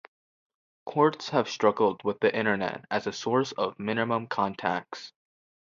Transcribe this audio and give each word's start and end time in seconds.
Courts 0.87 1.29
have 1.29 1.47
struggled 1.47 2.03
with 2.03 2.19
the 2.21 2.35
Internet 2.35 2.85
as 2.89 3.05
a 3.05 3.13
source 3.13 3.51
of 3.51 3.77
minimum 3.77 4.25
contacts. 4.25 5.13